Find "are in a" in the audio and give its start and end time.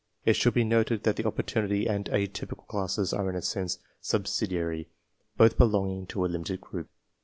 3.13-3.41